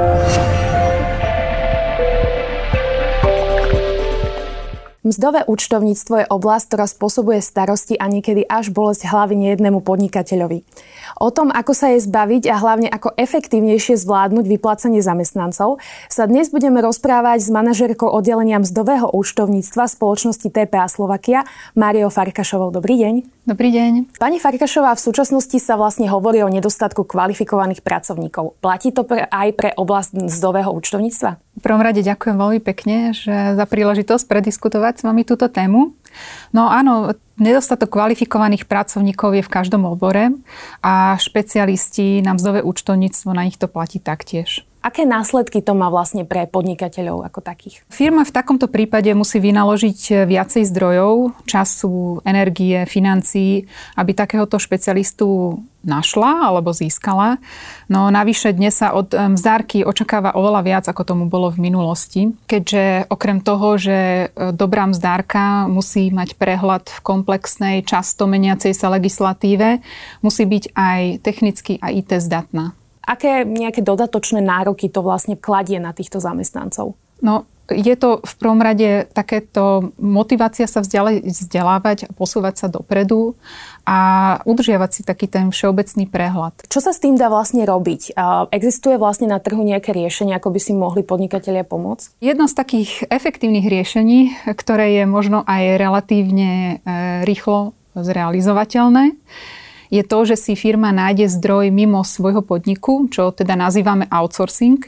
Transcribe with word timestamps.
Thank 0.00 0.64
you. 0.64 0.69
Mzdové 5.00 5.48
účtovníctvo 5.48 6.14
je 6.20 6.26
oblasť, 6.28 6.64
ktorá 6.68 6.84
spôsobuje 6.84 7.40
starosti 7.40 7.96
a 7.96 8.04
niekedy 8.04 8.44
až 8.44 8.68
bolesť 8.68 9.08
hlavy 9.08 9.32
nejednému 9.32 9.80
podnikateľovi. 9.80 10.60
O 11.16 11.32
tom, 11.32 11.48
ako 11.48 11.72
sa 11.72 11.88
jej 11.96 12.04
zbaviť 12.04 12.44
a 12.52 12.60
hlavne 12.60 12.92
ako 12.92 13.16
efektívnejšie 13.16 13.96
zvládnuť 13.96 14.44
vyplácanie 14.44 15.00
zamestnancov, 15.00 15.80
sa 16.12 16.28
dnes 16.28 16.52
budeme 16.52 16.84
rozprávať 16.84 17.40
s 17.40 17.48
manažerkou 17.48 18.12
oddelenia 18.12 18.60
mzdového 18.60 19.08
účtovníctva 19.08 19.88
spoločnosti 19.88 20.52
TPA 20.52 20.84
Slovakia, 20.92 21.48
Máriou 21.72 22.12
Farkašovou. 22.12 22.68
Dobrý 22.68 23.00
deň. 23.00 23.14
Dobrý 23.48 23.72
deň. 23.72 24.20
Pani 24.20 24.36
Farkašová, 24.36 24.92
v 24.92 25.00
súčasnosti 25.00 25.56
sa 25.64 25.80
vlastne 25.80 26.12
hovorí 26.12 26.44
o 26.44 26.52
nedostatku 26.52 27.08
kvalifikovaných 27.08 27.80
pracovníkov. 27.80 28.60
Platí 28.60 28.92
to 28.92 29.08
pre, 29.08 29.24
aj 29.24 29.48
pre 29.56 29.72
oblasť 29.72 30.28
mzdového 30.28 30.68
účtovníctva? 30.76 31.40
V 31.60 31.68
prvom 31.68 31.84
rade 31.84 32.00
ďakujem 32.00 32.40
veľmi 32.40 32.60
pekne 32.64 33.12
že 33.12 33.52
za 33.52 33.64
príležitosť 33.68 34.24
prediskutovať 34.24 34.94
s 34.96 35.02
vami 35.04 35.28
túto 35.28 35.44
tému. 35.52 35.92
No 36.56 36.72
áno, 36.72 37.12
nedostatok 37.36 37.92
kvalifikovaných 37.92 38.64
pracovníkov 38.64 39.36
je 39.36 39.44
v 39.44 39.52
každom 39.52 39.84
obore 39.84 40.32
a 40.80 41.20
špecialisti 41.20 42.24
na 42.24 42.32
mzdové 42.32 42.64
účtovníctvo 42.64 43.30
na 43.36 43.44
nich 43.44 43.60
to 43.60 43.68
platí 43.68 44.00
taktiež. 44.00 44.64
Aké 44.80 45.04
následky 45.04 45.60
to 45.60 45.76
má 45.76 45.92
vlastne 45.92 46.24
pre 46.24 46.48
podnikateľov 46.48 47.28
ako 47.28 47.44
takých? 47.44 47.84
Firma 47.92 48.24
v 48.24 48.32
takomto 48.32 48.64
prípade 48.64 49.12
musí 49.12 49.36
vynaložiť 49.36 50.24
viacej 50.24 50.64
zdrojov, 50.64 51.36
času, 51.44 52.24
energie, 52.24 52.88
financií, 52.88 53.68
aby 54.00 54.16
takéhoto 54.16 54.56
špecialistu 54.56 55.60
našla 55.84 56.48
alebo 56.48 56.72
získala. 56.72 57.36
No 57.92 58.08
navyše 58.08 58.56
dnes 58.56 58.80
sa 58.80 58.96
od 58.96 59.12
mzdárky 59.12 59.84
očakáva 59.84 60.32
oveľa 60.32 60.60
viac, 60.64 60.84
ako 60.88 61.02
tomu 61.04 61.24
bolo 61.28 61.52
v 61.52 61.60
minulosti, 61.60 62.32
keďže 62.48 63.08
okrem 63.12 63.40
toho, 63.44 63.76
že 63.80 64.32
e, 64.32 64.52
dobrá 64.52 64.88
mzdárka 64.88 65.68
musí 65.68 66.12
mať 66.12 66.36
prehľad 66.36 66.88
v 66.88 66.98
komplexnej, 67.04 67.76
často 67.84 68.24
meniacej 68.28 68.72
sa 68.76 68.92
legislatíve, 68.92 69.80
musí 70.24 70.44
byť 70.44 70.64
aj 70.72 71.00
technicky 71.24 71.76
a 71.80 71.92
IT 71.92 72.16
zdatná. 72.16 72.79
Aké 73.04 73.42
nejaké 73.48 73.80
dodatočné 73.80 74.44
nároky 74.44 74.92
to 74.92 75.00
vlastne 75.00 75.34
kladie 75.34 75.80
na 75.80 75.90
týchto 75.96 76.20
zamestnancov? 76.20 76.94
No, 77.20 77.44
je 77.70 77.94
to 77.94 78.18
v 78.18 78.34
prvom 78.36 78.58
rade 78.58 79.06
takéto 79.14 79.94
motivácia 79.96 80.66
sa 80.66 80.82
vzdelávať 80.82 82.10
a 82.10 82.12
posúvať 82.12 82.54
sa 82.58 82.66
dopredu 82.66 83.38
a 83.86 83.98
udržiavať 84.42 84.90
si 84.90 85.00
taký 85.06 85.30
ten 85.30 85.54
všeobecný 85.54 86.10
prehľad. 86.10 86.66
Čo 86.66 86.82
sa 86.82 86.90
s 86.90 86.98
tým 86.98 87.14
dá 87.14 87.30
vlastne 87.30 87.62
robiť? 87.62 88.18
Existuje 88.50 88.98
vlastne 88.98 89.30
na 89.30 89.38
trhu 89.38 89.62
nejaké 89.62 89.94
riešenie, 89.94 90.34
ako 90.34 90.50
by 90.50 90.60
si 90.60 90.72
mohli 90.74 91.06
podnikatelia 91.06 91.62
pomôcť? 91.62 92.18
Jedno 92.18 92.50
z 92.50 92.54
takých 92.58 92.90
efektívnych 93.06 93.66
riešení, 93.70 94.34
ktoré 94.50 95.00
je 95.00 95.04
možno 95.06 95.46
aj 95.46 95.78
relatívne 95.78 96.82
e, 96.82 97.22
rýchlo 97.22 97.72
zrealizovateľné, 97.94 99.14
je 99.90 100.02
to, 100.06 100.18
že 100.22 100.36
si 100.38 100.52
firma 100.54 100.94
nájde 100.94 101.26
zdroj 101.26 101.74
mimo 101.74 102.06
svojho 102.06 102.46
podniku, 102.46 103.10
čo 103.10 103.34
teda 103.34 103.58
nazývame 103.58 104.06
outsourcing. 104.06 104.86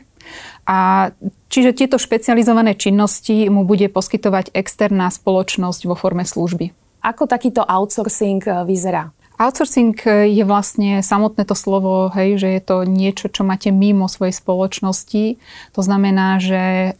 A 0.62 1.10
čiže 1.50 1.74
tieto 1.74 1.98
špecializované 1.98 2.78
činnosti 2.78 3.50
mu 3.50 3.66
bude 3.66 3.90
poskytovať 3.90 4.54
externá 4.54 5.10
spoločnosť 5.10 5.90
vo 5.90 5.98
forme 5.98 6.22
služby. 6.22 6.70
Ako 7.02 7.26
takýto 7.26 7.66
outsourcing 7.66 8.46
e, 8.46 8.62
vyzerá? 8.62 9.10
Outsourcing 9.42 9.98
e, 10.06 10.30
je 10.30 10.46
vlastne 10.46 11.02
samotné 11.02 11.42
to 11.42 11.58
slovo, 11.58 12.14
hej, 12.14 12.38
že 12.38 12.48
je 12.54 12.62
to 12.62 12.86
niečo, 12.86 13.26
čo 13.26 13.42
máte 13.42 13.74
mimo 13.74 14.06
svojej 14.06 14.30
spoločnosti. 14.30 15.42
To 15.74 15.80
znamená, 15.82 16.38
že 16.38 16.62
e, 16.62 16.90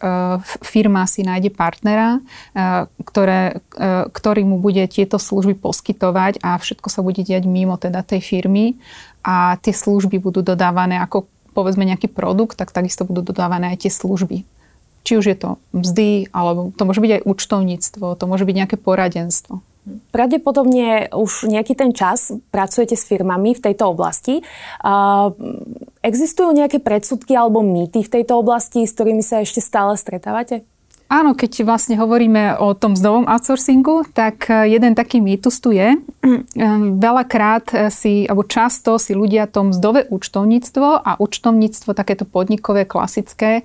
firma 0.67 1.07
si 1.07 1.23
nájde 1.23 1.55
partnera, 1.55 2.19
ktoré, 3.07 3.63
ktorý 4.11 4.43
mu 4.43 4.59
bude 4.59 4.83
tieto 4.91 5.23
služby 5.23 5.55
poskytovať 5.55 6.43
a 6.43 6.59
všetko 6.59 6.89
sa 6.91 7.01
bude 7.07 7.23
diať 7.23 7.47
mimo 7.47 7.79
teda 7.79 8.03
tej 8.03 8.19
firmy 8.19 8.75
a 9.23 9.55
tie 9.63 9.71
služby 9.71 10.19
budú 10.19 10.43
dodávané 10.43 10.99
ako 10.99 11.31
povedzme 11.53 11.85
nejaký 11.85 12.09
produkt, 12.09 12.57
tak 12.59 12.73
takisto 12.73 13.05
budú 13.05 13.33
dodávané 13.33 13.77
aj 13.77 13.87
tie 13.87 13.93
služby. 13.93 14.43
Či 15.03 15.13
už 15.19 15.25
je 15.29 15.37
to 15.37 15.51
mzdy, 15.77 16.33
alebo 16.33 16.73
to 16.73 16.83
môže 16.89 17.03
byť 17.03 17.13
aj 17.21 17.25
účtovníctvo, 17.29 18.07
to 18.17 18.25
môže 18.25 18.45
byť 18.49 18.57
nejaké 18.57 18.77
poradenstvo. 18.81 19.61
Pravdepodobne 20.15 21.11
už 21.11 21.51
nejaký 21.51 21.75
ten 21.75 21.91
čas 21.91 22.31
pracujete 22.55 22.95
s 22.95 23.03
firmami 23.03 23.59
v 23.59 23.65
tejto 23.67 23.91
oblasti. 23.91 24.39
Existujú 26.07 26.55
nejaké 26.55 26.79
predsudky 26.79 27.35
alebo 27.35 27.67
mýty 27.67 28.07
v 28.07 28.13
tejto 28.21 28.39
oblasti, 28.39 28.87
s 28.87 28.95
ktorými 28.95 29.27
sa 29.27 29.43
ešte 29.43 29.59
stále 29.59 29.99
stretávate? 29.99 30.63
Áno, 31.13 31.37
keď 31.37 31.69
vlastne 31.69 32.01
hovoríme 32.01 32.57
o 32.57 32.73
tom 32.73 32.97
zdovom 32.97 33.29
outsourcingu, 33.29 34.09
tak 34.17 34.49
e, 34.49 34.73
jeden 34.73 34.97
taký 34.97 35.21
mýtus 35.21 35.61
tu 35.61 35.77
je. 35.77 35.93
Veľakrát 36.97 37.69
e, 37.69 37.93
si, 37.93 38.25
alebo 38.25 38.49
často 38.49 38.97
si 38.97 39.13
ľudia 39.13 39.45
tom 39.45 39.77
zdové 39.77 40.09
účtovníctvo 40.09 41.05
a 41.05 41.21
účtovníctvo 41.21 41.93
takéto 41.93 42.25
podnikové, 42.25 42.89
klasické, 42.89 43.61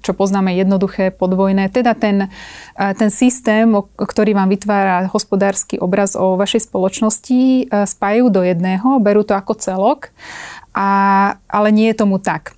čo 0.00 0.16
poznáme 0.16 0.56
jednoduché, 0.56 1.12
podvojné, 1.12 1.68
teda 1.68 1.92
ten, 1.92 2.32
e, 2.78 2.84
ten 2.96 3.10
systém, 3.12 3.68
ktorý 3.98 4.32
vám 4.32 4.48
vytvára 4.48 5.10
hospodársky 5.12 5.76
obraz 5.76 6.16
o 6.16 6.40
vašej 6.40 6.70
spoločnosti, 6.72 7.68
spájajú 7.68 8.26
do 8.32 8.40
jedného, 8.46 9.02
berú 9.02 9.26
to 9.26 9.36
ako 9.36 9.58
celok, 9.58 10.14
a, 10.72 10.88
ale 11.50 11.68
nie 11.68 11.92
je 11.92 12.00
tomu 12.00 12.16
tak 12.16 12.56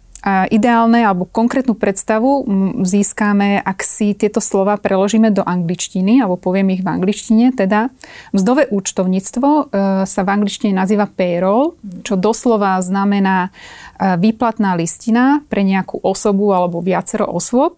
ideálne 0.49 1.05
alebo 1.05 1.29
konkrétnu 1.29 1.77
predstavu 1.77 2.49
získame, 2.81 3.61
ak 3.61 3.85
si 3.85 4.17
tieto 4.17 4.41
slova 4.41 4.81
preložíme 4.81 5.29
do 5.29 5.45
angličtiny, 5.45 6.25
alebo 6.25 6.41
poviem 6.41 6.73
ich 6.73 6.81
v 6.81 6.89
angličtine, 6.89 7.53
teda 7.53 7.93
mzdové 8.33 8.73
účtovníctvo 8.73 9.49
e, 9.49 9.65
sa 10.09 10.21
v 10.25 10.33
angličtine 10.33 10.73
nazýva 10.73 11.13
payroll, 11.13 11.77
čo 12.09 12.17
doslova 12.17 12.81
znamená 12.81 13.53
e, 14.01 14.17
výplatná 14.17 14.73
listina 14.81 15.45
pre 15.53 15.61
nejakú 15.61 16.01
osobu 16.01 16.57
alebo 16.57 16.81
viacero 16.81 17.29
osôb. 17.29 17.77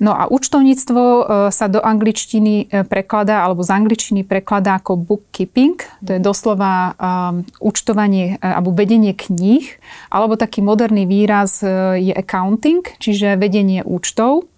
No 0.00 0.16
a 0.16 0.26
účtovníctvo 0.26 1.00
e, 1.00 1.22
sa 1.52 1.68
do 1.68 1.84
angličtiny 1.84 2.72
e, 2.72 2.84
prekladá, 2.88 3.44
alebo 3.44 3.60
z 3.60 3.70
angličtiny 3.76 4.24
prekladá 4.24 4.80
ako 4.80 4.96
bookkeeping. 4.96 5.76
To 6.00 6.16
je 6.16 6.20
doslova 6.20 6.96
um, 6.96 7.44
účtovanie 7.60 8.40
alebo 8.40 8.72
vedenie 8.72 9.12
kníh. 9.12 9.76
Alebo 10.08 10.40
taký 10.40 10.64
moderný 10.64 11.04
výraz 11.04 11.60
je 11.96 12.12
accounting, 12.16 12.82
čiže 12.96 13.36
vedenie 13.36 13.84
účtov. 13.84 14.48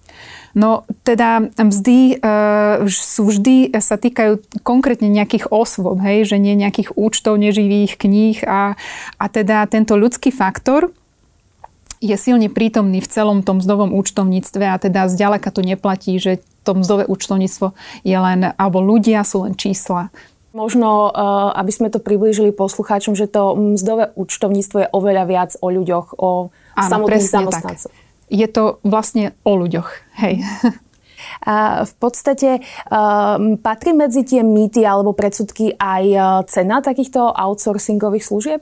No 0.53 0.85
teda 1.03 1.49
mzdy 1.57 2.21
e, 2.21 2.85
sú 2.93 3.33
vždy, 3.33 3.73
sa 3.81 3.97
týkajú 3.97 4.61
konkrétne 4.61 5.09
nejakých 5.09 5.49
osôb, 5.49 5.97
hej, 6.05 6.29
že 6.29 6.37
nie 6.37 6.53
nejakých 6.53 6.93
účtov, 6.93 7.41
neživých 7.41 7.97
kníh 7.97 8.45
a, 8.45 8.77
a 9.17 9.25
teda 9.33 9.65
tento 9.73 9.97
ľudský 9.97 10.29
faktor 10.29 10.93
je 12.03 12.17
silne 12.19 12.51
prítomný 12.51 12.99
v 12.99 13.07
celom 13.07 13.47
tom 13.47 13.63
mzdovom 13.63 13.95
účtovníctve 13.95 14.65
a 14.67 14.77
teda 14.77 15.07
zďaleka 15.07 15.55
to 15.55 15.63
neplatí, 15.63 16.19
že 16.19 16.43
to 16.67 16.75
mzdové 16.75 17.07
účtovníctvo 17.07 17.79
je 18.03 18.19
len, 18.19 18.51
alebo 18.59 18.83
ľudia 18.83 19.23
sú 19.23 19.47
len 19.47 19.55
čísla. 19.55 20.11
Možno, 20.51 21.09
eh, 21.09 21.19
aby 21.63 21.71
sme 21.71 21.89
to 21.95 22.03
priblížili 22.03 22.51
poslucháčom, 22.51 23.15
že 23.15 23.31
to 23.31 23.55
mzdové 23.55 24.11
účtovníctvo 24.19 24.77
je 24.83 24.89
oveľa 24.91 25.25
viac 25.31 25.51
o 25.63 25.71
ľuďoch, 25.71 26.19
o 26.19 26.51
Áno, 26.75 26.91
samotných 26.91 27.31
zamestnancoch. 27.31 27.95
Je 28.33 28.49
to 28.51 28.83
vlastne 28.83 29.33
o 29.47 29.55
ľuďoch, 29.55 29.89
hej. 30.27 30.43
A 31.47 31.87
v 31.87 31.95
podstate 32.03 32.67
um, 32.91 33.55
patrí 33.55 33.95
medzi 33.95 34.27
tie 34.27 34.43
mýty 34.43 34.83
alebo 34.83 35.15
predsudky 35.15 35.71
aj 35.79 36.05
cena 36.51 36.83
takýchto 36.83 37.31
outsourcingových 37.31 38.27
služieb? 38.27 38.61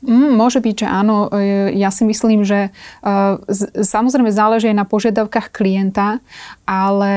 Mm, 0.00 0.32
môže 0.32 0.64
byť, 0.64 0.76
že 0.84 0.88
áno. 0.88 1.28
E, 1.28 1.76
ja 1.76 1.92
si 1.92 2.08
myslím, 2.08 2.40
že 2.40 2.72
uh, 3.04 3.36
samozrejme 3.76 4.32
záleží 4.32 4.72
aj 4.72 4.80
na 4.80 4.88
požiadavkách 4.88 5.52
klienta, 5.52 6.24
ale 6.64 7.14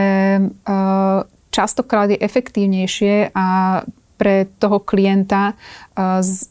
uh, 0.67 1.23
častokrát 1.53 2.11
je 2.11 2.19
efektívnejšie 2.19 3.31
a 3.31 3.47
pre 4.13 4.47
toho 4.61 4.79
klienta 4.79 5.57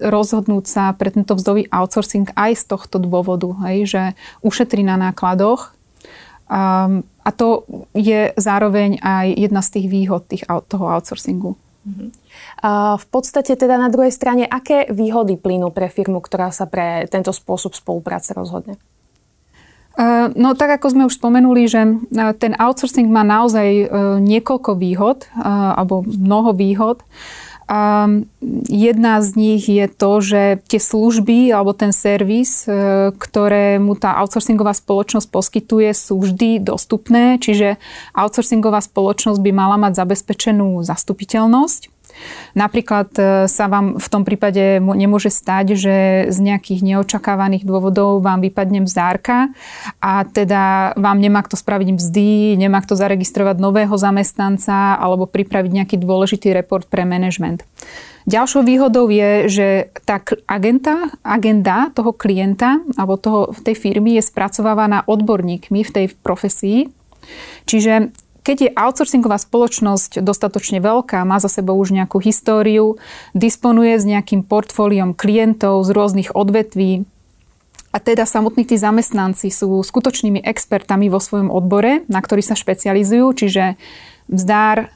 rozhodnúť 0.03 0.65
sa 0.67 0.85
pre 0.93 1.09
tento 1.09 1.33
vzdový 1.33 1.73
outsourcing 1.73 2.29
aj 2.37 2.53
z 2.59 2.65
tohto 2.69 3.01
dôvodu, 3.01 3.49
hej, 3.65 3.89
že 3.89 4.03
ušetrí 4.45 4.85
na 4.85 5.01
nákladoch. 5.01 5.73
A 6.53 7.31
to 7.33 7.65
je 7.97 8.35
zároveň 8.37 9.01
aj 9.01 9.27
jedna 9.41 9.65
z 9.65 9.69
tých 9.79 9.87
výhod 9.89 10.29
tých, 10.29 10.45
toho 10.69 10.85
outsourcingu. 10.85 11.57
A 12.63 12.95
v 12.95 13.07
podstate 13.11 13.59
teda 13.59 13.75
na 13.75 13.91
druhej 13.91 14.15
strane, 14.15 14.47
aké 14.47 14.87
výhody 14.87 15.35
plynú 15.35 15.75
pre 15.75 15.91
firmu, 15.91 16.23
ktorá 16.23 16.55
sa 16.55 16.71
pre 16.71 17.11
tento 17.11 17.35
spôsob 17.35 17.75
spolupráce 17.75 18.31
rozhodne? 18.33 18.79
No 20.33 20.57
tak 20.57 20.81
ako 20.81 20.87
sme 20.89 21.05
už 21.05 21.21
spomenuli, 21.21 21.69
že 21.69 21.85
ten 22.41 22.57
outsourcing 22.57 23.13
má 23.13 23.21
naozaj 23.27 23.93
niekoľko 24.25 24.79
výhod 24.81 25.29
alebo 25.37 26.01
mnoho 26.07 26.57
výhod. 26.57 27.05
Um, 27.71 28.27
jedna 28.67 29.23
z 29.23 29.29
nich 29.39 29.71
je 29.71 29.87
to, 29.87 30.19
že 30.19 30.43
tie 30.67 30.81
služby 30.83 31.55
alebo 31.55 31.71
ten 31.71 31.95
servis, 31.95 32.67
e, 32.67 33.15
ktoré 33.15 33.79
mu 33.79 33.95
tá 33.95 34.19
outsourcingová 34.19 34.75
spoločnosť 34.75 35.29
poskytuje, 35.31 35.95
sú 35.95 36.19
vždy 36.19 36.59
dostupné, 36.59 37.39
čiže 37.39 37.79
outsourcingová 38.19 38.83
spoločnosť 38.83 39.39
by 39.39 39.51
mala 39.55 39.79
mať 39.79 39.95
zabezpečenú 39.95 40.83
zastupiteľnosť. 40.83 41.92
Napríklad 42.53 43.09
e, 43.17 43.23
sa 43.49 43.67
vám 43.69 43.97
v 43.97 44.09
tom 44.09 44.23
prípade 44.23 44.79
nemôže 44.81 45.33
stať, 45.33 45.75
že 45.77 45.97
z 46.29 46.39
nejakých 46.39 46.85
neočakávaných 46.85 47.65
dôvodov 47.65 48.21
vám 48.21 48.45
vypadne 48.45 48.85
mzdárka 48.85 49.51
a 49.99 50.29
teda 50.29 50.95
vám 50.97 51.19
nemá 51.19 51.41
kto 51.43 51.57
spraviť 51.57 51.89
mzdy, 51.97 52.61
nemá 52.61 52.85
kto 52.85 52.95
zaregistrovať 52.95 53.57
nového 53.59 53.95
zamestnanca 53.97 55.01
alebo 55.01 55.25
pripraviť 55.25 55.71
nejaký 55.73 55.97
dôležitý 56.01 56.53
report 56.53 56.87
pre 56.89 57.09
management. 57.09 57.65
Ďalšou 58.23 58.63
výhodou 58.63 59.11
je, 59.11 59.51
že 59.51 59.67
tá 60.07 60.23
agenta, 60.47 61.11
agenda 61.27 61.91
toho 61.91 62.15
klienta 62.15 62.79
alebo 62.95 63.19
toho, 63.19 63.51
tej 63.67 63.75
firmy 63.75 64.15
je 64.15 64.23
spracovávaná 64.23 65.03
odborníkmi 65.11 65.83
v 65.83 65.91
tej 65.91 66.07
profesii. 66.23 66.87
Čiže 67.67 68.15
keď 68.43 68.57
je 68.69 68.71
outsourcingová 68.75 69.39
spoločnosť 69.39 70.19
dostatočne 70.23 70.83
veľká, 70.83 71.23
má 71.23 71.39
za 71.39 71.49
sebou 71.49 71.79
už 71.79 71.95
nejakú 71.95 72.19
históriu, 72.19 72.99
disponuje 73.33 73.95
s 73.97 74.05
nejakým 74.05 74.43
portfóliom 74.43 75.15
klientov 75.15 75.87
z 75.87 75.91
rôznych 75.95 76.31
odvetví, 76.35 77.07
a 77.93 78.01
teda 78.01 78.25
samotní 78.25 78.65
tí 78.65 78.81
zamestnanci 78.81 79.53
sú 79.53 79.85
skutočnými 79.85 80.41
expertami 80.41 81.13
vo 81.13 81.21
svojom 81.21 81.53
odbore, 81.53 82.09
na 82.09 82.25
ktorý 82.25 82.41
sa 82.41 82.57
špecializujú, 82.57 83.37
čiže 83.37 83.77
Vzdár 84.33 84.79
eh, 84.79 84.89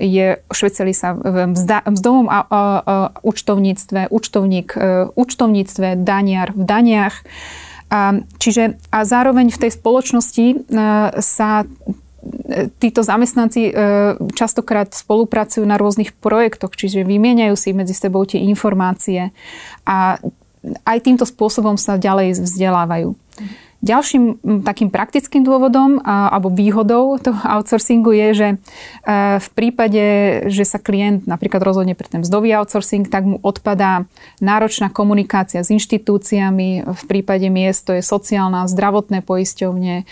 je 0.00 0.26
špecialista 0.48 1.12
v 1.12 1.50
mzdovom 1.92 2.30
účtovníctve, 3.20 4.08
účtovník 4.08 4.68
v 4.78 5.10
účtovníctve, 5.12 5.98
daniar 6.00 6.54
v 6.54 6.62
daniach. 6.64 7.16
Čiže 8.38 8.76
a 8.92 8.98
zároveň 9.08 9.48
v 9.48 9.60
tej 9.64 9.70
spoločnosti 9.72 10.46
eh, 10.52 10.58
sa 11.20 11.64
títo 12.80 13.04
zamestnanci 13.04 13.62
e, 13.68 13.72
častokrát 14.32 14.96
spolupracujú 14.96 15.68
na 15.68 15.76
rôznych 15.76 16.16
projektoch, 16.16 16.72
čiže 16.72 17.04
vymieňajú 17.04 17.54
si 17.54 17.76
medzi 17.76 17.92
sebou 17.92 18.24
tie 18.24 18.40
informácie 18.48 19.36
a 19.84 20.16
aj 20.84 20.98
týmto 21.04 21.28
spôsobom 21.28 21.76
sa 21.76 22.00
ďalej 22.00 22.40
vzdelávajú. 22.40 23.14
Ďalším 23.78 24.42
takým 24.66 24.90
praktickým 24.90 25.46
dôvodom 25.46 26.02
alebo 26.02 26.50
výhodou 26.50 27.14
toho 27.22 27.38
outsourcingu 27.46 28.10
je, 28.10 28.28
že 28.34 28.48
e, 28.50 28.56
v 29.38 29.48
prípade, 29.54 30.04
že 30.50 30.66
sa 30.66 30.82
klient 30.82 31.30
napríklad 31.30 31.62
rozhodne 31.62 31.94
pre 31.94 32.10
ten 32.10 32.26
mzdový 32.26 32.58
outsourcing, 32.58 33.06
tak 33.06 33.22
mu 33.22 33.38
odpadá 33.38 34.10
náročná 34.42 34.90
komunikácia 34.90 35.62
s 35.62 35.70
inštitúciami, 35.70 36.90
v 36.90 37.02
prípade 37.06 37.46
miest 37.54 37.86
to 37.86 37.94
je 37.94 38.02
sociálna, 38.02 38.66
zdravotné 38.66 39.22
poisťovne, 39.22 39.94
e, 40.02 40.04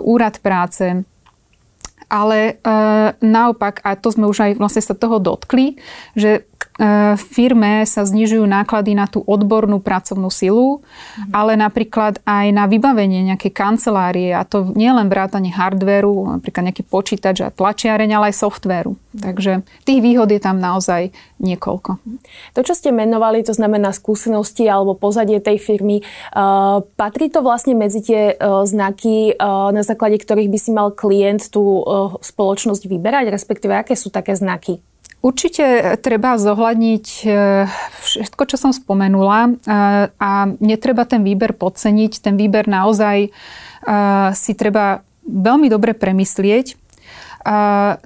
úrad 0.00 0.40
práce, 0.40 1.04
ale 2.10 2.38
e, 2.42 2.74
naopak, 3.22 3.80
a 3.86 3.94
to 3.94 4.10
sme 4.10 4.26
už 4.26 4.50
aj 4.50 4.52
vlastne 4.58 4.82
sa 4.82 4.98
toho 4.98 5.22
dotkli, 5.22 5.78
že 6.18 6.49
E, 6.80 7.12
firme 7.20 7.84
sa 7.84 8.08
znižujú 8.08 8.40
náklady 8.48 8.96
na 8.96 9.04
tú 9.04 9.20
odbornú 9.28 9.84
pracovnú 9.84 10.32
silu, 10.32 10.80
mhm. 10.80 11.36
ale 11.36 11.52
napríklad 11.60 12.24
aj 12.24 12.46
na 12.56 12.64
vybavenie 12.64 13.20
nejakej 13.28 13.52
kancelárie 13.52 14.32
a 14.32 14.48
to 14.48 14.72
nie 14.72 14.88
len 14.88 15.12
vrátanie 15.12 15.52
hardvéru, 15.52 16.40
napríklad 16.40 16.72
nejaký 16.72 16.88
počítač 16.88 17.44
a 17.44 17.52
tlačiareň, 17.52 18.16
ale 18.16 18.32
aj 18.32 18.40
softvéru. 18.40 18.96
Mhm. 18.96 19.20
Takže 19.20 19.52
tých 19.84 20.00
výhod 20.00 20.32
je 20.32 20.40
tam 20.40 20.56
naozaj 20.56 21.12
niekoľko. 21.36 22.00
To, 22.56 22.60
čo 22.64 22.72
ste 22.72 22.96
menovali, 22.96 23.44
to 23.44 23.52
znamená 23.52 23.92
skúsenosti 23.92 24.64
alebo 24.64 24.96
pozadie 24.96 25.36
tej 25.40 25.60
firmy, 25.60 26.00
uh, 26.32 26.80
patrí 26.96 27.28
to 27.28 27.44
vlastne 27.44 27.76
medzi 27.76 28.00
tie 28.00 28.36
uh, 28.36 28.64
znaky, 28.64 29.36
uh, 29.36 29.68
na 29.72 29.84
základe 29.84 30.16
ktorých 30.20 30.52
by 30.52 30.58
si 30.60 30.70
mal 30.72 30.88
klient 30.92 31.48
tú 31.52 31.82
spoločnosť 32.20 32.86
vyberať, 32.86 33.32
respektíve 33.32 33.72
aké 33.72 33.96
sú 33.96 34.12
také 34.12 34.36
znaky? 34.36 34.80
Určite 35.20 36.00
treba 36.00 36.40
zohľadniť 36.40 37.06
e, 37.28 37.28
všetko, 38.00 38.42
čo 38.48 38.56
som 38.56 38.72
spomenula 38.72 39.40
e, 39.44 39.50
a 40.16 40.32
netreba 40.64 41.04
ten 41.04 41.20
výber 41.20 41.52
podceniť. 41.52 42.24
Ten 42.24 42.40
výber 42.40 42.64
naozaj 42.64 43.28
e, 43.28 43.30
si 44.32 44.52
treba 44.56 45.04
veľmi 45.28 45.68
dobre 45.68 45.92
premyslieť 45.92 46.89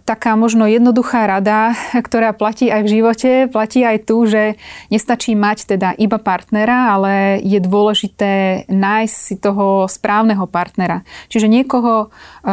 taká 0.05 0.39
možno 0.39 0.67
jednoduchá 0.71 1.27
rada, 1.27 1.75
ktorá 2.07 2.31
platí 2.31 2.71
aj 2.71 2.83
v 2.87 2.93
živote, 2.93 3.31
platí 3.51 3.83
aj 3.83 4.07
tu, 4.07 4.27
že 4.31 4.55
nestačí 4.95 5.35
mať 5.35 5.75
teda 5.75 5.91
iba 5.99 6.23
partnera, 6.23 6.95
ale 6.95 7.43
je 7.43 7.59
dôležité 7.59 8.65
nájsť 8.71 9.17
si 9.17 9.35
toho 9.41 9.91
správneho 9.91 10.47
partnera. 10.47 11.03
Čiže 11.33 11.51
niekoho, 11.51 12.09
e, 12.45 12.47
e, 12.47 12.53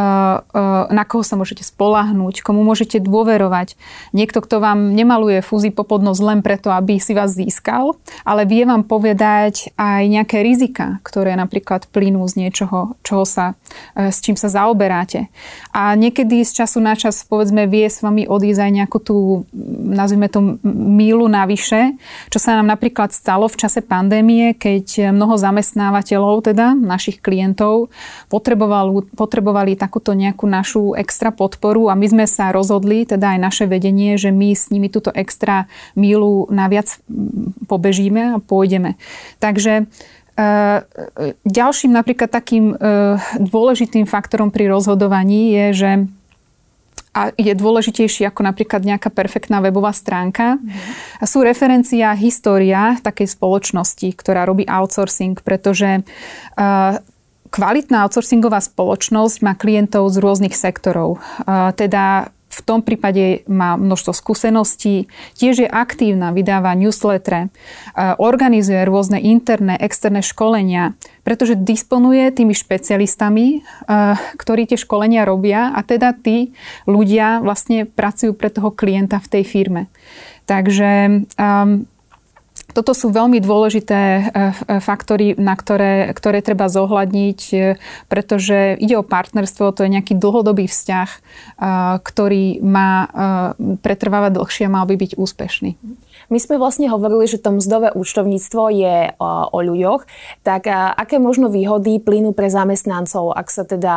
na 0.89 1.03
koho 1.05 1.21
sa 1.21 1.37
môžete 1.37 1.61
spolahnúť, 1.61 2.41
komu 2.41 2.65
môžete 2.65 2.97
dôverovať. 3.03 3.77
Niekto, 4.15 4.41
kto 4.41 4.63
vám 4.63 4.97
nemaluje 4.97 5.43
fúzy 5.45 5.69
popodnosť 5.69 6.21
len 6.23 6.39
preto, 6.41 6.71
aby 6.71 6.97
si 6.97 7.11
vás 7.11 7.35
získal, 7.35 7.99
ale 8.23 8.47
vie 8.47 8.63
vám 8.63 8.87
povedať 8.87 9.75
aj 9.75 10.01
nejaké 10.07 10.41
rizika, 10.41 11.03
ktoré 11.05 11.37
napríklad 11.37 11.85
plynú 11.91 12.23
z 12.25 12.47
niečoho, 12.47 12.95
čoho 13.03 13.27
sa, 13.27 13.59
e, 13.93 14.09
s 14.09 14.23
čím 14.23 14.39
sa 14.39 14.47
zaoberáte. 14.47 15.27
A 15.75 15.93
niekedy 15.93 16.41
z 16.47 16.63
času 16.63 16.70
času 16.71 16.87
na 16.87 16.95
čas, 16.95 17.27
povedzme, 17.27 17.67
vie 17.67 17.83
s 17.83 17.99
vami 17.99 18.23
odísť 18.31 18.63
aj 18.63 18.71
nejakú 18.71 18.97
tú, 19.03 19.43
nazvime 19.91 20.31
to, 20.31 20.55
mílu 20.71 21.27
navyše, 21.27 21.99
čo 22.31 22.39
sa 22.39 22.55
nám 22.55 22.71
napríklad 22.71 23.11
stalo 23.11 23.51
v 23.51 23.59
čase 23.59 23.83
pandémie, 23.83 24.55
keď 24.55 25.11
mnoho 25.11 25.35
zamestnávateľov, 25.35 26.47
teda 26.47 26.71
našich 26.71 27.19
klientov, 27.19 27.91
potrebovali, 28.31 29.75
takúto 29.75 30.15
nejakú 30.15 30.47
našu 30.47 30.95
extra 30.95 31.35
podporu 31.35 31.91
a 31.91 31.99
my 31.99 32.07
sme 32.07 32.23
sa 32.23 32.55
rozhodli, 32.55 33.03
teda 33.03 33.35
aj 33.35 33.39
naše 33.43 33.65
vedenie, 33.67 34.15
že 34.15 34.31
my 34.31 34.55
s 34.55 34.71
nimi 34.71 34.87
túto 34.87 35.11
extra 35.11 35.67
mílu 35.99 36.47
naviac 36.47 36.87
pobežíme 37.67 38.39
a 38.39 38.39
pôjdeme. 38.39 38.95
Takže 39.43 39.91
e, 40.39 40.43
Ďalším 41.43 41.91
napríklad 41.91 42.31
takým 42.31 42.71
e, 42.71 42.75
dôležitým 43.43 44.07
faktorom 44.07 44.55
pri 44.55 44.71
rozhodovaní 44.71 45.51
je, 45.51 45.67
že 45.75 45.91
a 47.11 47.35
je 47.35 47.51
dôležitejší 47.51 48.23
ako 48.31 48.47
napríklad 48.47 48.87
nejaká 48.87 49.11
perfektná 49.11 49.59
webová 49.59 49.91
stránka. 49.91 50.55
A 51.19 51.23
sú 51.27 51.43
referencia 51.43 52.15
história 52.15 52.95
takej 53.03 53.35
spoločnosti, 53.35 54.07
ktorá 54.15 54.47
robí 54.47 54.63
outsourcing, 54.63 55.35
pretože 55.43 56.07
kvalitná 57.51 58.07
outsourcingová 58.07 58.63
spoločnosť 58.63 59.37
má 59.43 59.59
klientov 59.59 60.07
z 60.07 60.23
rôznych 60.23 60.55
sektorov. 60.55 61.19
Teda 61.75 62.31
v 62.51 62.59
tom 62.67 62.83
prípade 62.83 63.47
má 63.47 63.79
množstvo 63.79 64.11
skúseností, 64.11 65.07
tiež 65.39 65.63
je 65.63 65.69
aktívna, 65.71 66.35
vydáva 66.35 66.75
newsletter, 66.75 67.47
organizuje 68.19 68.83
rôzne 68.83 69.23
interné, 69.23 69.79
externé 69.79 70.19
školenia, 70.19 70.99
pretože 71.23 71.55
disponuje 71.55 72.27
tými 72.35 72.51
špecialistami, 72.51 73.63
ktorí 74.35 74.67
tie 74.67 74.75
školenia 74.75 75.23
robia 75.23 75.71
a 75.71 75.79
teda 75.79 76.11
tí 76.11 76.51
ľudia 76.83 77.39
vlastne 77.39 77.87
pracujú 77.87 78.35
pre 78.35 78.51
toho 78.51 78.75
klienta 78.75 79.23
v 79.23 79.39
tej 79.39 79.43
firme. 79.47 79.81
Takže 80.43 81.23
um, 81.39 81.87
toto 82.71 82.95
sú 82.95 83.11
veľmi 83.11 83.39
dôležité 83.43 83.99
e, 83.99 84.21
e, 84.21 84.79
faktory, 84.79 85.35
na 85.35 85.55
ktoré, 85.55 86.11
ktoré 86.15 86.39
treba 86.43 86.71
zohľadniť, 86.71 87.39
e, 87.51 87.57
pretože 88.07 88.75
ide 88.79 88.95
o 88.99 89.05
partnerstvo, 89.05 89.75
to 89.75 89.83
je 89.85 89.93
nejaký 89.93 90.13
dlhodobý 90.17 90.67
vzťah, 90.67 91.09
ktorý 92.01 92.59
má 92.65 93.07
pretrvávať 93.81 94.31
dlhšie 94.37 94.63
a 94.67 94.73
mal 94.73 94.85
by 94.89 94.95
byť 94.97 95.11
úspešný. 95.15 95.77
My 96.29 96.39
sme 96.39 96.57
vlastne 96.57 96.89
hovorili, 96.89 97.29
že 97.29 97.41
to 97.41 97.55
mzdové 97.55 97.93
účtovníctvo 97.93 98.61
je 98.71 98.97
o 99.21 99.59
ľuďoch, 99.61 100.01
tak 100.41 100.67
aké 100.71 101.21
možno 101.21 101.51
výhody 101.53 102.01
plynú 102.01 102.33
pre 102.33 102.49
zamestnancov, 102.49 103.35
ak 103.35 103.47
sa 103.51 103.63
teda 103.63 103.95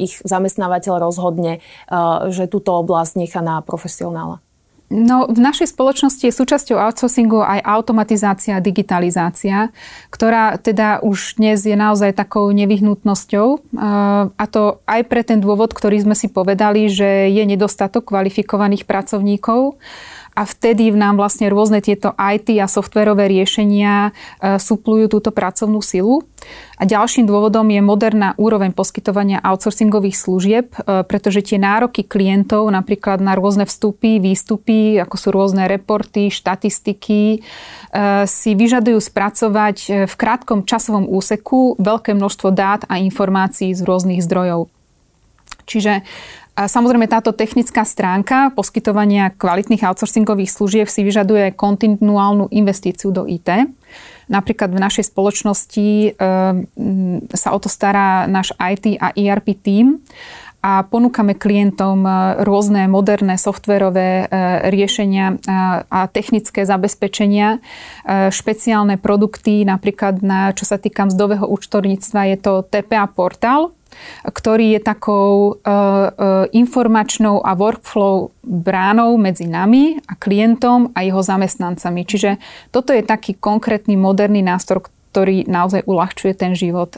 ich 0.00 0.18
zamestnávateľ 0.22 0.94
rozhodne, 1.00 1.62
že 2.30 2.50
túto 2.50 2.74
oblasť 2.74 3.12
nechá 3.20 3.40
na 3.40 3.62
profesionála? 3.62 4.43
No, 4.94 5.26
v 5.26 5.42
našej 5.42 5.74
spoločnosti 5.74 6.22
je 6.22 6.30
súčasťou 6.30 6.78
outsourcingu 6.78 7.42
aj 7.42 7.66
automatizácia 7.66 8.54
a 8.54 8.62
digitalizácia, 8.62 9.74
ktorá 10.14 10.54
teda 10.54 11.02
už 11.02 11.42
dnes 11.42 11.66
je 11.66 11.74
naozaj 11.74 12.14
takou 12.14 12.46
nevyhnutnosťou. 12.54 13.48
Eh, 13.58 14.22
a 14.30 14.44
to 14.46 14.78
aj 14.86 15.02
pre 15.10 15.26
ten 15.26 15.42
dôvod, 15.42 15.74
ktorý 15.74 15.98
sme 16.06 16.14
si 16.14 16.30
povedali, 16.30 16.86
že 16.86 17.26
je 17.26 17.42
nedostatok 17.42 18.06
kvalifikovaných 18.14 18.86
pracovníkov 18.86 19.82
a 20.34 20.42
vtedy 20.42 20.90
nám 20.90 21.14
vlastne 21.14 21.46
rôzne 21.46 21.78
tieto 21.78 22.10
IT 22.18 22.50
a 22.58 22.66
softverové 22.66 23.30
riešenia 23.30 24.10
e, 24.10 24.58
suplujú 24.58 25.06
túto 25.06 25.30
pracovnú 25.30 25.78
silu. 25.78 26.26
A 26.74 26.84
ďalším 26.84 27.24
dôvodom 27.24 27.64
je 27.70 27.78
moderná 27.78 28.34
úroveň 28.34 28.74
poskytovania 28.74 29.38
outsourcingových 29.40 30.18
služieb, 30.18 30.66
e, 30.74 31.06
pretože 31.06 31.46
tie 31.46 31.62
nároky 31.62 32.02
klientov 32.02 32.66
napríklad 32.66 33.22
na 33.22 33.38
rôzne 33.38 33.62
vstupy, 33.62 34.18
výstupy, 34.18 34.98
ako 34.98 35.14
sú 35.14 35.28
rôzne 35.30 35.70
reporty, 35.70 36.34
štatistiky, 36.34 37.38
e, 37.38 37.40
si 38.26 38.50
vyžadujú 38.58 38.98
spracovať 38.98 40.10
v 40.10 40.14
krátkom 40.18 40.66
časovom 40.66 41.06
úseku 41.06 41.78
veľké 41.78 42.10
množstvo 42.10 42.50
dát 42.50 42.82
a 42.90 42.98
informácií 42.98 43.70
z 43.70 43.86
rôznych 43.86 44.18
zdrojov. 44.26 44.66
Čiže 45.64 46.04
a 46.54 46.70
samozrejme 46.70 47.10
táto 47.10 47.34
technická 47.34 47.82
stránka 47.82 48.54
poskytovania 48.54 49.34
kvalitných 49.34 49.82
outsourcingových 49.82 50.54
služieb 50.54 50.86
si 50.86 51.02
vyžaduje 51.02 51.50
kontinuálnu 51.58 52.46
investíciu 52.54 53.10
do 53.10 53.26
IT. 53.26 53.50
Napríklad 54.30 54.70
v 54.70 54.78
našej 54.78 55.10
spoločnosti 55.10 55.88
e, 55.90 56.08
sa 57.34 57.48
o 57.50 57.58
to 57.58 57.66
stará 57.66 58.30
náš 58.30 58.54
IT 58.56 59.02
a 59.02 59.10
ERP 59.18 59.58
tým 59.66 59.98
a 60.64 60.80
ponúkame 60.88 61.36
klientom 61.36 62.08
eh, 62.08 62.12
rôzne 62.40 62.88
moderné 62.88 63.36
softverové 63.36 64.24
eh, 64.24 64.28
riešenia 64.72 65.36
a 65.90 66.06
technické 66.08 66.64
zabezpečenia, 66.64 67.58
špeciálne 68.06 68.96
produkty, 68.96 69.66
napríklad 69.66 70.22
na, 70.24 70.54
čo 70.54 70.64
sa 70.64 70.80
týka 70.80 71.08
mzdového 71.08 71.44
účtovníctva, 71.44 72.20
je 72.32 72.38
to 72.40 72.52
TPA 72.64 73.10
portál, 73.10 73.74
ktorý 74.24 74.78
je 74.78 74.80
takou 74.80 75.58
informačnou 76.52 77.42
a 77.42 77.52
workflow 77.54 78.30
bránou 78.42 79.16
medzi 79.18 79.46
nami 79.50 79.98
a 80.06 80.14
klientom 80.16 80.94
a 80.94 81.02
jeho 81.02 81.20
zamestnancami. 81.20 82.06
Čiže 82.06 82.30
toto 82.70 82.94
je 82.94 83.02
taký 83.04 83.36
konkrétny 83.36 83.98
moderný 83.98 84.40
nástroj, 84.44 84.88
ktorý 85.12 85.46
naozaj 85.46 85.84
uľahčuje 85.86 86.32
ten 86.34 86.52
život 86.56 86.96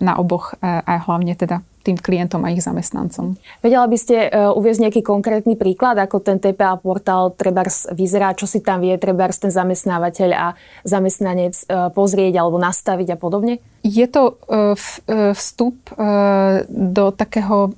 na 0.00 0.14
oboch 0.16 0.56
a 0.62 1.00
hlavne 1.04 1.34
teda 1.36 1.64
tým 1.84 2.00
klientom 2.00 2.40
a 2.42 2.50
ich 2.50 2.64
zamestnancom. 2.64 3.36
Vedela 3.60 3.84
by 3.84 3.98
ste 4.00 4.32
uviezť 4.32 4.80
nejaký 4.88 5.00
konkrétny 5.04 5.60
príklad, 5.60 6.00
ako 6.00 6.24
ten 6.24 6.40
TPA 6.40 6.80
portál 6.80 7.36
trebárs 7.36 7.84
vyzerá, 7.92 8.32
čo 8.32 8.48
si 8.48 8.64
tam 8.64 8.80
vie 8.80 8.96
trebárs 8.96 9.36
ten 9.36 9.52
zamestnávateľ 9.52 10.30
a 10.32 10.56
zamestnanec 10.88 11.52
pozrieť 11.92 12.40
alebo 12.40 12.56
nastaviť 12.56 13.12
a 13.12 13.20
podobne? 13.20 13.60
Je 13.84 14.08
to 14.08 14.32
e, 14.32 14.32
e, 14.32 15.36
vstup 15.36 15.76
e, 15.92 15.94
do 16.72 17.12
takého 17.12 17.76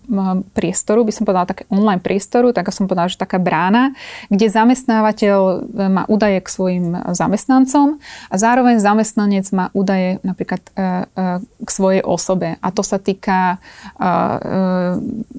priestoru, 0.55 1.03
by 1.03 1.11
som 1.11 1.27
povedala 1.27 1.51
také 1.51 1.67
online 1.67 1.99
priestoru, 1.99 2.55
tak 2.55 2.71
som 2.71 2.87
povedala, 2.87 3.11
že 3.11 3.19
taká 3.19 3.43
brána, 3.43 3.91
kde 4.31 4.47
zamestnávateľ 4.47 5.67
má 5.91 6.07
údaje 6.07 6.39
k 6.39 6.49
svojim 6.49 6.95
zamestnancom 7.11 7.99
a 8.31 8.35
zároveň 8.39 8.79
zamestnanec 8.79 9.51
má 9.51 9.75
údaje 9.75 10.23
napríklad 10.23 10.63
k 11.59 11.69
svojej 11.69 12.07
osobe. 12.07 12.55
A 12.63 12.69
to 12.71 12.87
sa 12.87 13.03
týka 13.03 13.59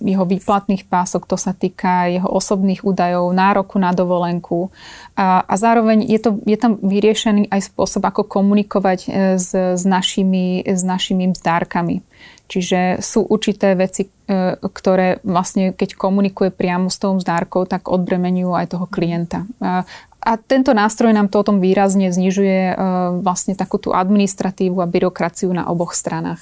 jeho 0.04 0.26
výplatných 0.28 0.84
pások, 0.92 1.32
to 1.32 1.40
sa 1.40 1.56
týka 1.56 2.12
jeho 2.12 2.28
osobných 2.28 2.84
údajov, 2.84 3.32
nároku 3.32 3.80
na 3.80 3.96
dovolenku. 3.96 4.68
A, 5.16 5.48
zároveň 5.56 6.04
je, 6.04 6.20
to, 6.20 6.30
je 6.44 6.58
tam 6.60 6.76
vyriešený 6.82 7.48
aj 7.50 7.72
spôsob, 7.72 8.04
ako 8.04 8.28
komunikovať 8.28 9.00
s, 9.40 9.50
s 9.56 9.84
našimi 9.88 10.57
s 10.66 10.82
našimi 10.86 11.30
mzdárkami. 11.34 12.02
Čiže 12.48 13.04
sú 13.04 13.28
určité 13.28 13.76
veci, 13.76 14.08
e, 14.08 14.56
ktoré 14.56 15.20
vlastne, 15.28 15.76
keď 15.76 16.00
komunikuje 16.00 16.50
priamo 16.50 16.88
s 16.88 16.96
tou 16.96 17.12
mzdárkou, 17.20 17.68
tak 17.68 17.92
odbremenujú 17.92 18.56
aj 18.56 18.72
toho 18.72 18.88
klienta. 18.88 19.44
A 20.28 20.36
tento 20.36 20.72
nástroj 20.76 21.12
nám 21.12 21.28
to 21.32 21.40
o 21.40 21.48
tom 21.48 21.60
výrazne 21.60 22.12
znižuje 22.12 22.60
e, 22.72 22.76
vlastne 23.20 23.56
takú 23.56 23.80
tú 23.80 23.92
administratívu 23.92 24.80
a 24.80 24.88
byrokraciu 24.88 25.52
na 25.52 25.68
oboch 25.68 25.92
stranách. 25.92 26.40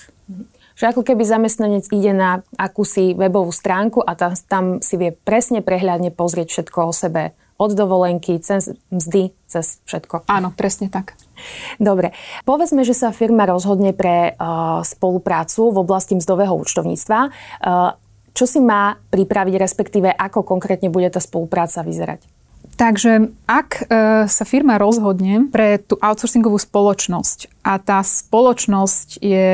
Že 0.76 0.92
ako 0.92 1.02
keby 1.08 1.24
zamestnanec 1.24 1.88
ide 1.90 2.12
na 2.12 2.44
akúsi 2.60 3.16
webovú 3.16 3.50
stránku 3.50 4.04
a 4.04 4.14
tam, 4.14 4.36
tam 4.36 4.66
si 4.84 5.00
vie 5.00 5.16
presne 5.16 5.64
prehľadne 5.64 6.12
pozrieť 6.12 6.52
všetko 6.52 6.80
o 6.86 6.94
sebe. 6.94 7.38
Od 7.56 7.72
dovolenky, 7.72 8.36
cez 8.44 8.76
mzdy, 8.92 9.32
cez 9.48 9.80
všetko. 9.88 10.28
Áno, 10.28 10.52
presne 10.52 10.92
tak. 10.92 11.16
Dobre. 11.78 12.16
Povedzme, 12.44 12.86
že 12.88 12.94
sa 12.96 13.16
firma 13.16 13.48
rozhodne 13.50 13.92
pre 13.92 14.34
uh, 14.36 14.82
spoluprácu 14.86 15.72
v 15.74 15.78
oblasti 15.82 16.14
mzdového 16.16 16.54
účtovníctva. 16.56 17.20
Uh, 17.28 17.96
čo 18.36 18.44
si 18.44 18.60
má 18.60 19.00
pripraviť, 19.16 19.56
respektíve 19.56 20.12
ako 20.12 20.44
konkrétne 20.44 20.92
bude 20.92 21.08
tá 21.08 21.24
spolupráca 21.24 21.80
vyzerať? 21.88 22.36
Takže 22.76 23.32
ak 23.48 23.70
e, 23.80 23.84
sa 24.28 24.44
firma 24.44 24.76
rozhodne 24.76 25.48
pre 25.48 25.80
tú 25.80 25.96
outsourcingovú 25.96 26.60
spoločnosť 26.60 27.64
a 27.64 27.80
tá 27.80 28.04
spoločnosť 28.04 29.24
je 29.24 29.48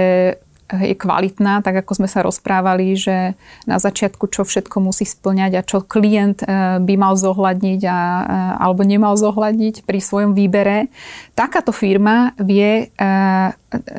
je 0.79 0.95
kvalitná, 0.95 1.59
tak 1.59 1.83
ako 1.83 2.03
sme 2.03 2.07
sa 2.07 2.23
rozprávali, 2.23 2.95
že 2.95 3.35
na 3.67 3.77
začiatku 3.77 4.31
čo 4.31 4.47
všetko 4.47 4.79
musí 4.79 5.03
splňať 5.03 5.51
a 5.59 5.65
čo 5.67 5.83
klient 5.83 6.39
e, 6.41 6.79
by 6.79 6.93
mal 6.95 7.19
zohľadniť 7.19 7.81
a, 7.83 7.99
e, 7.99 8.23
alebo 8.63 8.87
nemal 8.87 9.19
zohľadniť 9.19 9.83
pri 9.83 9.99
svojom 9.99 10.31
výbere. 10.31 10.87
Takáto 11.35 11.75
firma 11.75 12.31
vie 12.39 12.87
e, 12.87 13.05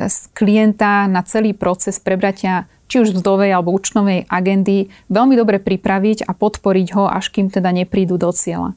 z 0.09 0.17
klienta 0.33 1.05
na 1.09 1.21
celý 1.25 1.53
proces 1.53 2.01
prebratia 2.01 2.65
či 2.93 3.01
už 3.01 3.17
vzdovej 3.17 3.57
alebo 3.57 3.73
účtovej 3.73 4.29
agendy 4.29 4.93
veľmi 5.09 5.33
dobre 5.33 5.57
pripraviť 5.57 6.29
a 6.29 6.37
podporiť 6.37 6.89
ho, 6.93 7.09
až 7.09 7.33
kým 7.33 7.49
teda 7.49 7.73
neprídu 7.73 8.21
do 8.21 8.29
cieľa. 8.37 8.77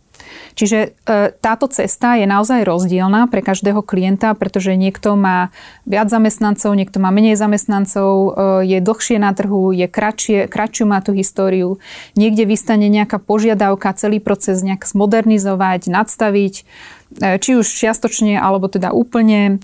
Čiže 0.55 0.79
e, 0.79 0.89
táto 1.35 1.67
cesta 1.67 2.15
je 2.15 2.23
naozaj 2.23 2.63
rozdielna 2.63 3.27
pre 3.27 3.43
každého 3.43 3.83
klienta, 3.83 4.31
pretože 4.33 4.73
niekto 4.79 5.19
má 5.19 5.51
viac 5.83 6.07
zamestnancov, 6.07 6.71
niekto 6.73 7.03
má 7.03 7.11
menej 7.11 7.35
zamestnancov, 7.35 8.11
e, 8.11 8.29
je 8.63 8.79
dlhšie 8.79 9.19
na 9.19 9.35
trhu, 9.35 9.75
je 9.75 9.87
kratšie, 9.91 10.47
kratšiu 10.47 10.87
má 10.87 11.03
tú 11.03 11.11
históriu. 11.11 11.83
Niekde 12.15 12.47
vystane 12.47 12.87
nejaká 12.87 13.19
požiadavka, 13.19 13.91
celý 13.99 14.23
proces 14.23 14.63
nejak 14.63 14.87
zmodernizovať, 14.87 15.91
nadstaviť 15.91 16.63
či 17.15 17.55
už 17.55 17.65
čiastočne 17.65 18.35
alebo 18.35 18.67
teda 18.67 18.91
úplne, 18.91 19.41
e, 19.47 19.55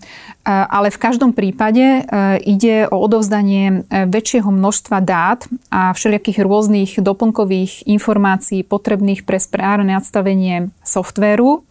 ale 0.47 0.93
v 0.93 1.01
každom 1.01 1.31
prípade 1.35 1.81
e, 1.81 2.01
ide 2.45 2.87
o 2.87 3.01
odovzdanie 3.01 3.83
väčšieho 3.89 4.49
množstva 4.49 4.97
dát 5.03 5.45
a 5.73 5.91
všelijakých 5.91 6.39
rôznych 6.43 6.91
doplnkových 7.01 7.89
informácií 7.89 8.63
potrebných 8.63 9.27
pre 9.27 9.41
správne 9.41 9.97
nadstavenie 9.97 10.71
softvéru 10.85 11.65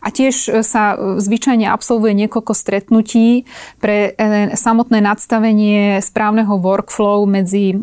a 0.00 0.08
tiež 0.08 0.36
e, 0.48 0.50
sa 0.64 0.96
e, 0.96 1.20
zvyčajne 1.20 1.68
absolvuje 1.68 2.16
niekoľko 2.16 2.52
stretnutí 2.56 3.44
pre 3.78 4.16
e, 4.16 4.56
samotné 4.56 5.04
nadstavenie 5.04 6.00
správneho 6.00 6.56
workflow 6.56 7.28
medzi 7.28 7.82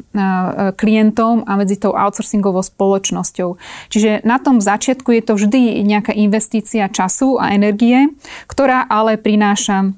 klientom 0.78 1.46
a 1.46 1.54
medzi 1.56 1.78
tou 1.78 1.94
outsourcingovou 1.94 2.66
spoločnosťou. 2.66 3.50
Čiže 3.94 4.26
na 4.26 4.42
tom 4.42 4.58
začiatku 4.58 5.14
je 5.14 5.22
to 5.22 5.34
vždy 5.38 5.86
nejaká 5.86 6.12
investícia 6.18 6.90
času 6.90 7.38
a 7.38 7.54
energie, 7.54 8.10
ktorá 8.50 8.90
ale 8.90 9.22
prináša 9.22 9.94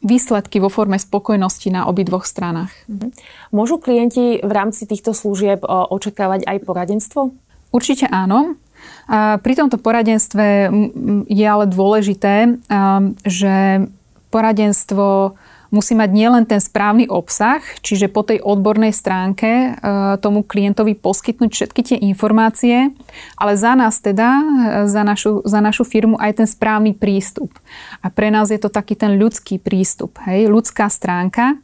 výsledky 0.00 0.62
vo 0.62 0.70
forme 0.70 0.96
spokojnosti 0.96 1.68
na 1.74 1.84
obidvoch 1.90 2.24
stranách. 2.24 2.72
Mhm. 2.88 3.12
Môžu 3.52 3.76
klienti 3.82 4.40
v 4.40 4.52
rámci 4.52 4.86
týchto 4.88 5.12
služieb 5.12 5.62
očakávať 5.66 6.46
aj 6.46 6.56
poradenstvo? 6.64 7.34
Určite 7.68 8.08
áno. 8.08 8.56
Pri 9.40 9.52
tomto 9.56 9.80
poradenstve 9.80 10.68
je 11.24 11.46
ale 11.48 11.64
dôležité, 11.64 12.60
že 13.24 13.88
poradenstvo 14.28 15.38
musí 15.68 15.92
mať 15.92 16.10
nielen 16.12 16.44
ten 16.48 16.60
správny 16.60 17.12
obsah, 17.12 17.60
čiže 17.84 18.08
po 18.08 18.24
tej 18.24 18.40
odbornej 18.40 18.92
stránke 18.92 19.76
tomu 20.24 20.40
klientovi 20.40 20.96
poskytnúť 20.96 21.50
všetky 21.52 21.80
tie 21.84 21.98
informácie, 22.08 22.92
ale 23.36 23.52
za 23.56 23.76
nás 23.76 24.00
teda, 24.00 24.28
za 24.88 25.04
našu, 25.04 25.44
za 25.44 25.60
našu 25.60 25.84
firmu 25.84 26.16
aj 26.16 26.40
ten 26.40 26.48
správny 26.48 26.96
prístup. 26.96 27.52
A 28.00 28.08
pre 28.08 28.32
nás 28.32 28.48
je 28.48 28.60
to 28.60 28.72
taký 28.72 28.96
ten 28.96 29.20
ľudský 29.20 29.60
prístup, 29.60 30.16
hej, 30.24 30.48
ľudská 30.48 30.88
stránka, 30.88 31.60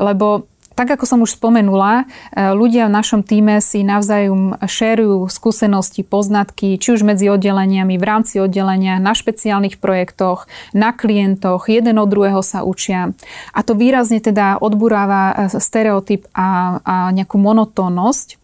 lebo 0.00 0.48
tak 0.74 0.98
ako 0.98 1.04
som 1.04 1.20
už 1.20 1.36
spomenula, 1.36 2.04
e, 2.32 2.54
ľudia 2.54 2.88
v 2.88 2.96
našom 2.96 3.20
týme 3.22 3.60
si 3.60 3.84
navzájom 3.84 4.60
šerujú 4.64 5.28
skúsenosti, 5.28 6.02
poznatky, 6.02 6.80
či 6.80 6.88
už 6.96 7.04
medzi 7.04 7.28
oddeleniami, 7.28 7.96
v 7.96 8.04
rámci 8.04 8.40
oddelenia, 8.40 8.98
na 8.98 9.12
špeciálnych 9.12 9.78
projektoch, 9.78 10.48
na 10.72 10.92
klientoch, 10.92 11.68
jeden 11.68 11.96
od 12.00 12.08
druhého 12.08 12.40
sa 12.40 12.64
učia. 12.64 13.12
A 13.52 13.60
to 13.62 13.76
výrazne 13.76 14.18
teda 14.18 14.58
odburáva 14.58 15.32
e, 15.32 15.34
stereotyp 15.60 16.26
a, 16.32 16.80
a 16.82 16.94
nejakú 17.12 17.36
monotónnosť 17.36 18.28
e, 18.32 18.36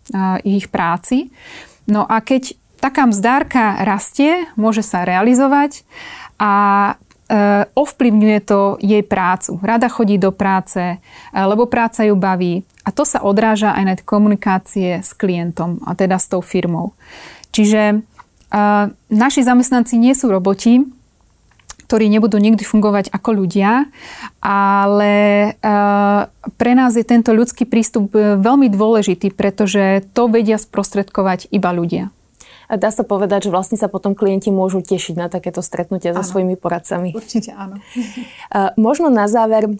ich 0.44 0.68
práci. 0.68 1.32
No 1.88 2.04
a 2.04 2.20
keď 2.20 2.52
taká 2.78 3.10
mzdárka 3.10 3.82
rastie, 3.82 4.46
môže 4.54 4.86
sa 4.86 5.02
realizovať 5.02 5.82
a 6.38 6.94
ovplyvňuje 7.76 8.38
to 8.48 8.80
jej 8.80 9.04
prácu. 9.04 9.60
Rada 9.60 9.92
chodí 9.92 10.16
do 10.16 10.32
práce, 10.32 10.80
eh, 10.80 10.98
lebo 11.32 11.68
práca 11.68 12.04
ju 12.04 12.16
baví. 12.16 12.64
A 12.84 12.90
to 12.90 13.04
sa 13.04 13.20
odráža 13.20 13.76
aj 13.76 13.84
na 13.84 13.94
komunikácie 14.00 15.04
s 15.04 15.12
klientom, 15.12 15.84
a 15.84 15.92
teda 15.92 16.16
s 16.16 16.32
tou 16.32 16.40
firmou. 16.40 16.96
Čiže 17.52 18.00
naši 19.12 19.44
zamestnanci 19.44 20.00
nie 20.00 20.16
sú 20.16 20.32
roboti, 20.32 20.80
ktorí 21.84 22.08
nebudú 22.08 22.40
nikdy 22.40 22.64
fungovať 22.64 23.12
ako 23.12 23.44
ľudia, 23.44 23.92
ale 24.40 25.16
pre 26.56 26.72
nás 26.72 26.96
je 26.96 27.04
tento 27.04 27.36
ľudský 27.36 27.68
prístup 27.68 28.08
veľmi 28.16 28.72
dôležitý, 28.72 29.36
pretože 29.36 30.00
to 30.16 30.32
vedia 30.32 30.56
sprostredkovať 30.56 31.52
iba 31.52 31.76
ľudia. 31.76 32.08
A 32.68 32.76
dá 32.76 32.92
sa 32.92 33.00
povedať, 33.00 33.48
že 33.48 33.50
vlastne 33.50 33.80
sa 33.80 33.88
potom 33.88 34.12
klienti 34.12 34.52
môžu 34.52 34.84
tešiť 34.84 35.16
na 35.16 35.32
takéto 35.32 35.64
stretnutia 35.64 36.12
so 36.12 36.20
svojimi 36.20 36.54
poradcami. 36.60 37.16
Určite 37.16 37.56
áno. 37.56 37.80
Možno 38.76 39.08
na 39.08 39.24
záver 39.24 39.72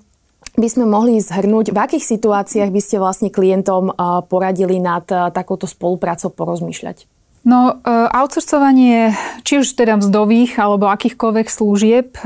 by 0.58 0.68
sme 0.68 0.88
mohli 0.88 1.20
zhrnúť, 1.20 1.70
v 1.70 1.78
akých 1.78 2.04
situáciách 2.18 2.70
by 2.72 2.80
ste 2.82 2.96
vlastne 2.98 3.28
klientom 3.30 3.94
poradili 4.26 4.82
nad 4.82 5.06
takouto 5.06 5.68
spoluprácou 5.70 6.32
porozmýšľať? 6.34 7.06
No, 7.46 7.80
outsourcovanie, 7.86 9.14
či 9.46 9.62
už 9.62 9.78
teda 9.78 9.96
mzdových 10.02 10.58
alebo 10.58 10.90
akýchkoľvek 10.90 11.46
služieb, 11.46 12.18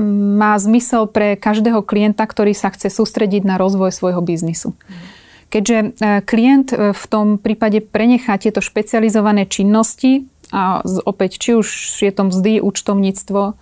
má 0.00 0.52
zmysel 0.56 1.06
pre 1.06 1.36
každého 1.36 1.84
klienta, 1.84 2.24
ktorý 2.24 2.56
sa 2.56 2.72
chce 2.72 2.88
sústrediť 2.88 3.44
na 3.44 3.60
rozvoj 3.60 3.92
svojho 3.92 4.24
biznisu. 4.24 4.72
Mm. 4.72 5.13
Keďže 5.54 5.78
e, 5.78 5.86
klient 6.26 6.74
e, 6.74 6.90
v 6.90 7.04
tom 7.06 7.38
prípade 7.38 7.78
prenechá 7.78 8.34
tieto 8.42 8.58
špecializované 8.58 9.46
činnosti, 9.46 10.26
a 10.50 10.82
opäť 11.06 11.38
či 11.38 11.50
už 11.54 11.68
je 12.02 12.10
to 12.10 12.26
mzdy, 12.26 12.58
účtovníctvo, 12.58 13.42
e, 13.46 13.52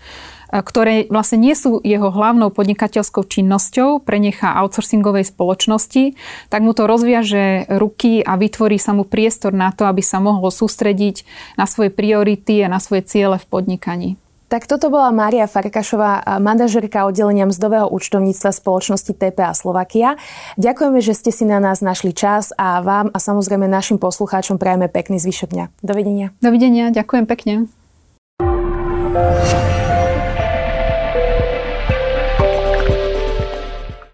ktoré 0.64 1.04
vlastne 1.12 1.44
nie 1.44 1.52
sú 1.52 1.84
jeho 1.84 2.08
hlavnou 2.08 2.48
podnikateľskou 2.48 3.28
činnosťou, 3.28 4.00
prenechá 4.08 4.56
outsourcingovej 4.64 5.28
spoločnosti, 5.36 6.16
tak 6.48 6.64
mu 6.64 6.72
to 6.72 6.88
rozviaže 6.88 7.68
ruky 7.68 8.24
a 8.24 8.40
vytvorí 8.40 8.80
sa 8.80 8.96
mu 8.96 9.04
priestor 9.04 9.52
na 9.52 9.68
to, 9.76 9.84
aby 9.84 10.00
sa 10.00 10.16
mohol 10.16 10.48
sústrediť 10.48 11.28
na 11.60 11.68
svoje 11.68 11.92
priority 11.92 12.64
a 12.64 12.72
na 12.72 12.80
svoje 12.80 13.04
ciele 13.04 13.36
v 13.36 13.44
podnikaní. 13.52 14.21
Tak 14.52 14.68
toto 14.68 14.92
bola 14.92 15.08
Mária 15.16 15.48
Farkašová, 15.48 16.28
manažerka 16.36 17.08
oddelenia 17.08 17.48
mzdového 17.48 17.88
účtovníctva 17.88 18.52
spoločnosti 18.52 19.16
TPA 19.16 19.56
Slovakia. 19.56 20.20
Ďakujeme, 20.60 21.00
že 21.00 21.16
ste 21.16 21.32
si 21.32 21.48
na 21.48 21.56
nás 21.56 21.80
našli 21.80 22.12
čas 22.12 22.52
a 22.60 22.84
vám 22.84 23.08
a 23.08 23.16
samozrejme 23.16 23.64
našim 23.64 23.96
poslucháčom 23.96 24.60
prajeme 24.60 24.92
pekný 24.92 25.16
zvyšok 25.24 25.56
dňa. 25.56 25.64
Dovidenia. 25.80 26.36
Dovidenia, 26.44 26.92
ďakujem 26.92 27.24
pekne. 27.24 27.72